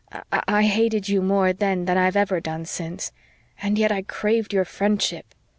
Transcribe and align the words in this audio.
I 0.31 0.41
I 0.47 0.63
hated 0.63 1.09
you 1.09 1.21
more 1.21 1.53
then 1.53 1.85
than 1.85 1.95
I've 1.95 2.15
ever 2.15 2.39
done 2.39 2.65
since. 2.65 3.11
And 3.61 3.77
yet 3.77 3.91
I 3.91 4.01
craved 4.01 4.51
your 4.51 4.65
friendship. 4.65 5.35